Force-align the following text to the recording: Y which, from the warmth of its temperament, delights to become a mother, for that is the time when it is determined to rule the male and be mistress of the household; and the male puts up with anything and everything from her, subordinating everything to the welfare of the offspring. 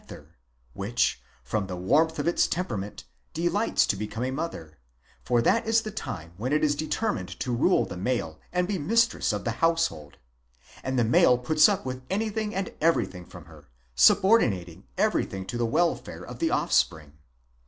Y 0.09 0.17
which, 0.73 1.21
from 1.43 1.67
the 1.67 1.75
warmth 1.75 2.17
of 2.17 2.27
its 2.27 2.47
temperament, 2.47 3.03
delights 3.35 3.85
to 3.85 3.95
become 3.95 4.23
a 4.23 4.31
mother, 4.31 4.79
for 5.23 5.43
that 5.43 5.67
is 5.67 5.83
the 5.83 5.91
time 5.91 6.33
when 6.37 6.51
it 6.51 6.63
is 6.63 6.73
determined 6.73 7.29
to 7.39 7.51
rule 7.55 7.85
the 7.85 7.95
male 7.95 8.39
and 8.51 8.67
be 8.67 8.79
mistress 8.79 9.31
of 9.31 9.43
the 9.43 9.51
household; 9.61 10.17
and 10.81 10.97
the 10.97 11.03
male 11.03 11.37
puts 11.37 11.69
up 11.69 11.85
with 11.85 12.01
anything 12.09 12.55
and 12.55 12.73
everything 12.81 13.27
from 13.27 13.45
her, 13.45 13.69
subordinating 13.93 14.85
everything 14.97 15.45
to 15.45 15.55
the 15.55 15.67
welfare 15.67 16.23
of 16.23 16.39
the 16.39 16.49
offspring. 16.49 17.13